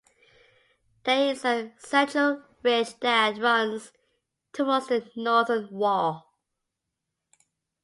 [1.03, 3.91] There is a central ridge that runs
[4.51, 6.33] towards the northern wall.